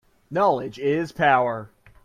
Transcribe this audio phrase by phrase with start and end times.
[0.31, 1.69] Knowledge is power.